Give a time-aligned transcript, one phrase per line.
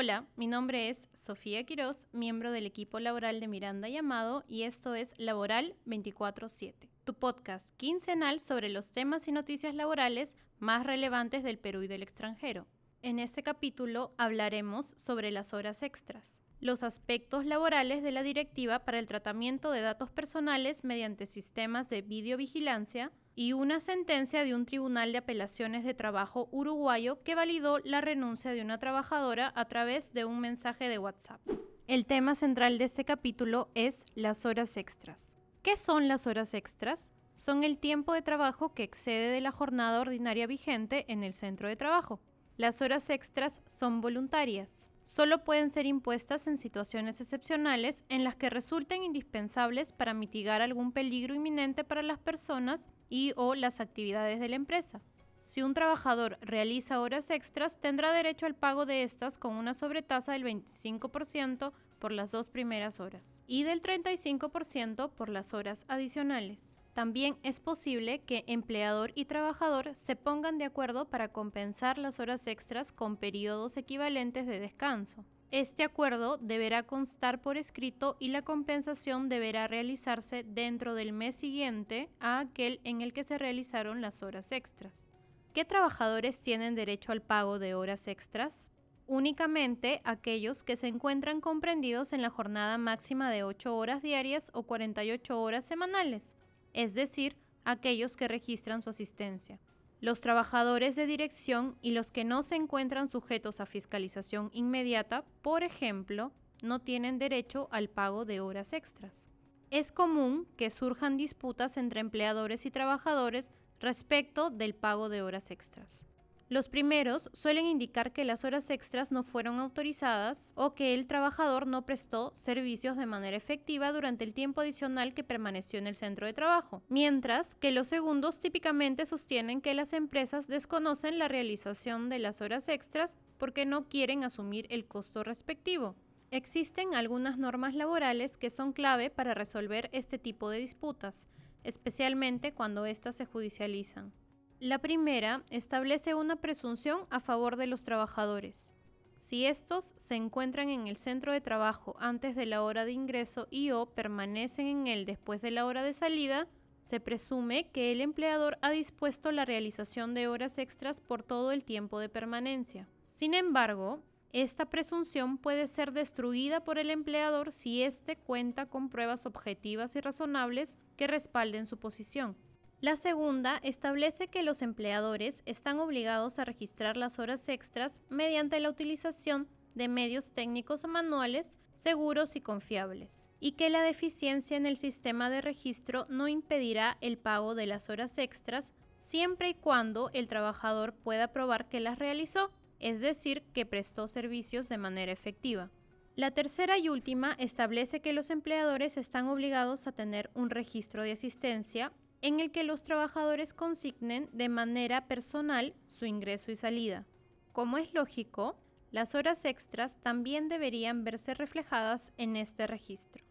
[0.00, 4.94] Hola, mi nombre es Sofía Quiroz, miembro del equipo laboral de Miranda Llamado y esto
[4.94, 11.58] es Laboral 24-7, tu podcast quincenal sobre los temas y noticias laborales más relevantes del
[11.58, 12.68] Perú y del extranjero.
[13.00, 18.98] En este capítulo hablaremos sobre las horas extras, los aspectos laborales de la directiva para
[18.98, 25.12] el tratamiento de datos personales mediante sistemas de videovigilancia, y una sentencia de un tribunal
[25.12, 30.24] de apelaciones de trabajo uruguayo que validó la renuncia de una trabajadora a través de
[30.24, 31.40] un mensaje de WhatsApp.
[31.86, 35.36] El tema central de este capítulo es las horas extras.
[35.62, 37.12] ¿Qué son las horas extras?
[37.32, 41.68] Son el tiempo de trabajo que excede de la jornada ordinaria vigente en el centro
[41.68, 42.18] de trabajo.
[42.58, 48.50] Las horas extras son voluntarias solo pueden ser impuestas en situaciones excepcionales en las que
[48.50, 54.50] resulten indispensables para mitigar algún peligro inminente para las personas y o las actividades de
[54.50, 55.00] la empresa.
[55.38, 60.32] Si un trabajador realiza horas extras, tendrá derecho al pago de estas con una sobretasa
[60.32, 66.76] del 25% por las dos primeras horas y del 35% por las horas adicionales.
[66.98, 72.48] También es posible que empleador y trabajador se pongan de acuerdo para compensar las horas
[72.48, 75.24] extras con periodos equivalentes de descanso.
[75.52, 82.08] Este acuerdo deberá constar por escrito y la compensación deberá realizarse dentro del mes siguiente
[82.18, 85.08] a aquel en el que se realizaron las horas extras.
[85.54, 88.72] ¿Qué trabajadores tienen derecho al pago de horas extras?
[89.06, 94.64] Únicamente aquellos que se encuentran comprendidos en la jornada máxima de 8 horas diarias o
[94.64, 96.36] 48 horas semanales
[96.78, 97.34] es decir,
[97.64, 99.58] aquellos que registran su asistencia.
[100.00, 105.64] Los trabajadores de dirección y los que no se encuentran sujetos a fiscalización inmediata, por
[105.64, 106.30] ejemplo,
[106.62, 109.26] no tienen derecho al pago de horas extras.
[109.72, 113.50] Es común que surjan disputas entre empleadores y trabajadores
[113.80, 116.04] respecto del pago de horas extras.
[116.50, 121.66] Los primeros suelen indicar que las horas extras no fueron autorizadas o que el trabajador
[121.66, 126.26] no prestó servicios de manera efectiva durante el tiempo adicional que permaneció en el centro
[126.26, 132.18] de trabajo, mientras que los segundos típicamente sostienen que las empresas desconocen la realización de
[132.18, 135.96] las horas extras porque no quieren asumir el costo respectivo.
[136.30, 141.26] Existen algunas normas laborales que son clave para resolver este tipo de disputas,
[141.62, 144.14] especialmente cuando éstas se judicializan.
[144.60, 148.72] La primera establece una presunción a favor de los trabajadores.
[149.20, 153.46] Si estos se encuentran en el centro de trabajo antes de la hora de ingreso
[153.52, 156.48] y o permanecen en él después de la hora de salida,
[156.82, 161.62] se presume que el empleador ha dispuesto la realización de horas extras por todo el
[161.62, 162.88] tiempo de permanencia.
[163.06, 164.02] Sin embargo,
[164.32, 170.00] esta presunción puede ser destruida por el empleador si éste cuenta con pruebas objetivas y
[170.00, 172.36] razonables que respalden su posición.
[172.80, 178.70] La segunda establece que los empleadores están obligados a registrar las horas extras mediante la
[178.70, 184.76] utilización de medios técnicos o manuales seguros y confiables, y que la deficiencia en el
[184.76, 190.28] sistema de registro no impedirá el pago de las horas extras siempre y cuando el
[190.28, 195.70] trabajador pueda probar que las realizó, es decir, que prestó servicios de manera efectiva.
[196.14, 201.12] La tercera y última establece que los empleadores están obligados a tener un registro de
[201.12, 201.92] asistencia
[202.22, 207.06] en el que los trabajadores consignen de manera personal su ingreso y salida.
[207.52, 208.56] Como es lógico,
[208.90, 213.24] las horas extras también deberían verse reflejadas en este registro.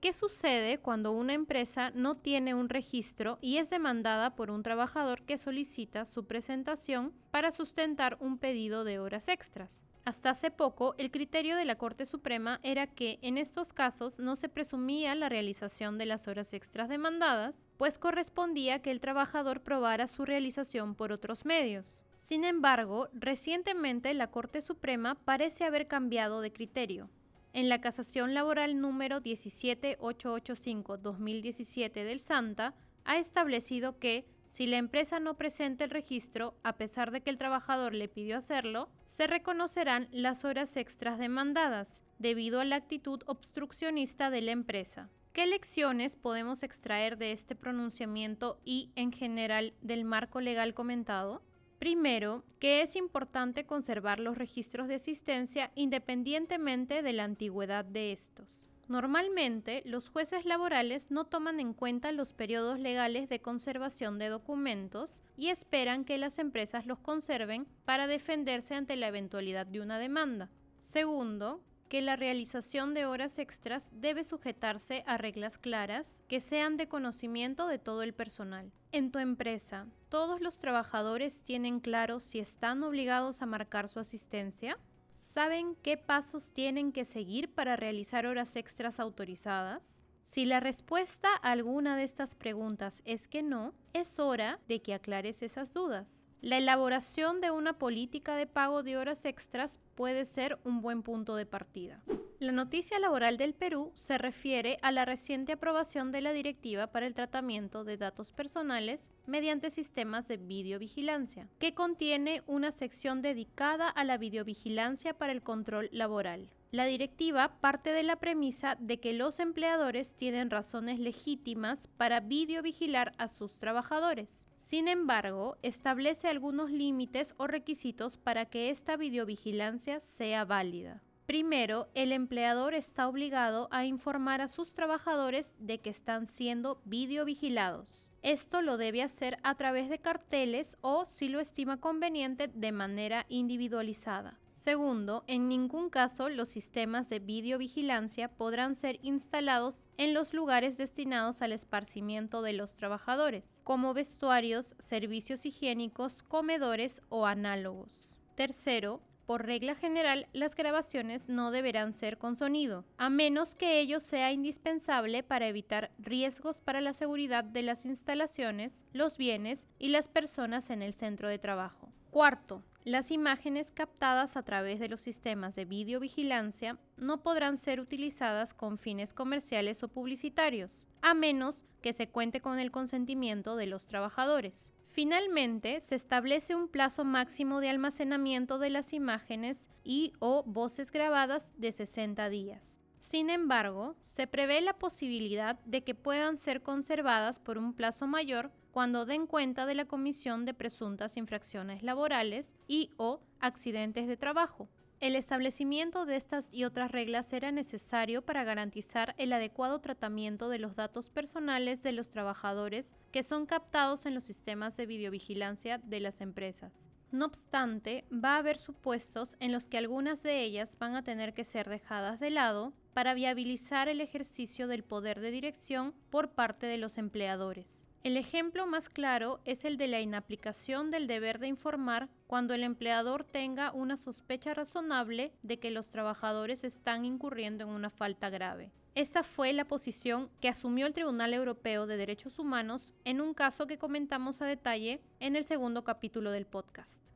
[0.00, 5.22] ¿Qué sucede cuando una empresa no tiene un registro y es demandada por un trabajador
[5.22, 9.82] que solicita su presentación para sustentar un pedido de horas extras?
[10.04, 14.36] Hasta hace poco, el criterio de la Corte Suprema era que en estos casos no
[14.36, 20.06] se presumía la realización de las horas extras demandadas, pues correspondía que el trabajador probara
[20.06, 22.02] su realización por otros medios.
[22.16, 27.10] Sin embargo, recientemente la Corte Suprema parece haber cambiado de criterio.
[27.52, 32.74] En la casación laboral número 17885-2017 del Santa,
[33.04, 37.38] ha establecido que si la empresa no presenta el registro, a pesar de que el
[37.38, 44.30] trabajador le pidió hacerlo, se reconocerán las horas extras demandadas, debido a la actitud obstruccionista
[44.30, 45.10] de la empresa.
[45.34, 51.42] ¿Qué lecciones podemos extraer de este pronunciamiento y, en general, del marco legal comentado?
[51.80, 58.70] Primero, que es importante conservar los registros de asistencia independientemente de la antigüedad de estos.
[58.86, 65.24] Normalmente, los jueces laborales no toman en cuenta los periodos legales de conservación de documentos
[65.36, 70.48] y esperan que las empresas los conserven para defenderse ante la eventualidad de una demanda.
[70.76, 71.60] Segundo,
[71.94, 77.68] que la realización de horas extras debe sujetarse a reglas claras que sean de conocimiento
[77.68, 78.72] de todo el personal.
[78.90, 84.76] En tu empresa, ¿todos los trabajadores tienen claro si están obligados a marcar su asistencia?
[85.14, 90.04] ¿Saben qué pasos tienen que seguir para realizar horas extras autorizadas?
[90.26, 94.94] Si la respuesta a alguna de estas preguntas es que no, es hora de que
[94.94, 96.23] aclares esas dudas.
[96.44, 101.36] La elaboración de una política de pago de horas extras puede ser un buen punto
[101.36, 102.02] de partida.
[102.38, 107.06] La noticia laboral del Perú se refiere a la reciente aprobación de la Directiva para
[107.06, 114.04] el Tratamiento de Datos Personales mediante sistemas de videovigilancia, que contiene una sección dedicada a
[114.04, 116.50] la videovigilancia para el control laboral.
[116.74, 123.12] La directiva parte de la premisa de que los empleadores tienen razones legítimas para videovigilar
[123.16, 124.48] a sus trabajadores.
[124.56, 131.00] Sin embargo, establece algunos límites o requisitos para que esta videovigilancia sea válida.
[131.26, 138.08] Primero, el empleador está obligado a informar a sus trabajadores de que están siendo videovigilados.
[138.22, 143.26] Esto lo debe hacer a través de carteles o, si lo estima conveniente, de manera
[143.28, 144.40] individualizada.
[144.64, 151.42] Segundo, en ningún caso los sistemas de videovigilancia podrán ser instalados en los lugares destinados
[151.42, 157.92] al esparcimiento de los trabajadores, como vestuarios, servicios higiénicos, comedores o análogos.
[158.36, 164.00] Tercero, por regla general, las grabaciones no deberán ser con sonido, a menos que ello
[164.00, 170.08] sea indispensable para evitar riesgos para la seguridad de las instalaciones, los bienes y las
[170.08, 171.83] personas en el centro de trabajo.
[172.14, 178.54] Cuarto, las imágenes captadas a través de los sistemas de videovigilancia no podrán ser utilizadas
[178.54, 183.86] con fines comerciales o publicitarios, a menos que se cuente con el consentimiento de los
[183.86, 184.72] trabajadores.
[184.92, 191.52] Finalmente, se establece un plazo máximo de almacenamiento de las imágenes y o voces grabadas
[191.58, 192.80] de 60 días.
[192.98, 198.52] Sin embargo, se prevé la posibilidad de que puedan ser conservadas por un plazo mayor
[198.74, 204.68] cuando den cuenta de la comisión de presuntas infracciones laborales y o accidentes de trabajo.
[204.98, 210.58] El establecimiento de estas y otras reglas era necesario para garantizar el adecuado tratamiento de
[210.58, 216.00] los datos personales de los trabajadores que son captados en los sistemas de videovigilancia de
[216.00, 216.88] las empresas.
[217.12, 221.32] No obstante, va a haber supuestos en los que algunas de ellas van a tener
[221.32, 226.66] que ser dejadas de lado para viabilizar el ejercicio del poder de dirección por parte
[226.66, 227.83] de los empleadores.
[228.04, 232.62] El ejemplo más claro es el de la inaplicación del deber de informar cuando el
[232.62, 238.70] empleador tenga una sospecha razonable de que los trabajadores están incurriendo en una falta grave.
[238.94, 243.66] Esta fue la posición que asumió el Tribunal Europeo de Derechos Humanos en un caso
[243.66, 247.08] que comentamos a detalle en el segundo capítulo del podcast.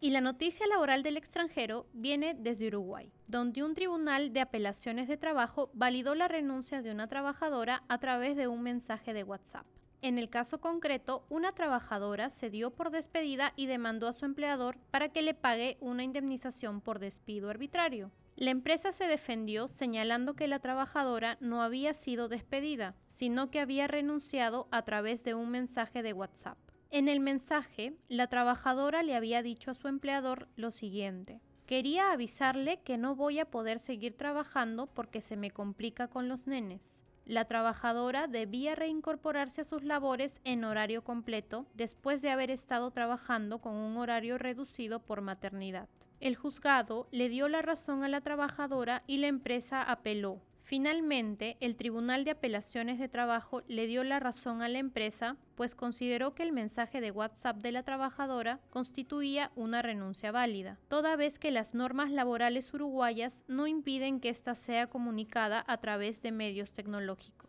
[0.00, 5.16] Y la noticia laboral del extranjero viene desde Uruguay, donde un tribunal de apelaciones de
[5.16, 9.66] trabajo validó la renuncia de una trabajadora a través de un mensaje de WhatsApp.
[10.02, 14.76] En el caso concreto, una trabajadora se dio por despedida y demandó a su empleador
[14.90, 18.10] para que le pague una indemnización por despido arbitrario.
[18.34, 23.86] La empresa se defendió señalando que la trabajadora no había sido despedida, sino que había
[23.86, 26.58] renunciado a través de un mensaje de WhatsApp.
[26.90, 31.40] En el mensaje, la trabajadora le había dicho a su empleador lo siguiente.
[31.64, 36.48] Quería avisarle que no voy a poder seguir trabajando porque se me complica con los
[36.48, 37.04] nenes.
[37.24, 43.58] La trabajadora debía reincorporarse a sus labores en horario completo después de haber estado trabajando
[43.58, 45.88] con un horario reducido por maternidad.
[46.18, 50.40] El juzgado le dio la razón a la trabajadora y la empresa apeló,
[50.72, 55.74] Finalmente, el Tribunal de Apelaciones de Trabajo le dio la razón a la empresa, pues
[55.74, 61.38] consideró que el mensaje de WhatsApp de la trabajadora constituía una renuncia válida, toda vez
[61.38, 66.72] que las normas laborales uruguayas no impiden que ésta sea comunicada a través de medios
[66.72, 67.41] tecnológicos.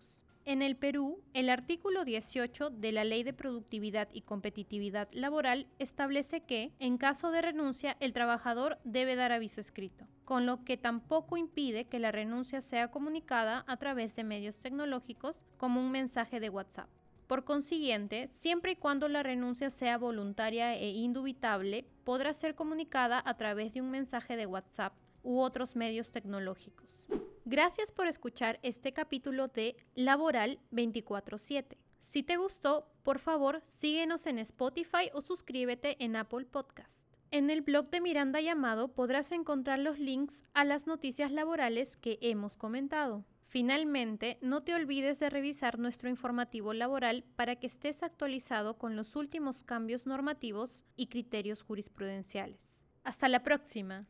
[0.46, 6.42] En el Perú, el artículo 18 de la Ley de Productividad y Competitividad Laboral establece
[6.42, 11.38] que, en caso de renuncia, el trabajador debe dar aviso escrito, con lo que tampoco
[11.38, 16.50] impide que la renuncia sea comunicada a través de medios tecnológicos como un mensaje de
[16.50, 16.90] WhatsApp.
[17.28, 23.38] Por consiguiente, siempre y cuando la renuncia sea voluntaria e indubitable, podrá ser comunicada a
[23.38, 27.08] través de un mensaje de WhatsApp u otros medios tecnológicos.
[27.46, 31.78] Gracias por escuchar este capítulo de Laboral 24/7.
[32.00, 37.10] Si te gustó, por favor, síguenos en Spotify o suscríbete en Apple Podcast.
[37.32, 42.18] En el blog de Miranda Llamado podrás encontrar los links a las noticias laborales que
[42.22, 43.26] hemos comentado.
[43.46, 49.18] Finalmente, no te olvides de revisar nuestro informativo laboral para que estés actualizado con los
[49.18, 52.86] últimos cambios normativos y criterios jurisprudenciales.
[53.04, 54.08] Hasta la próxima.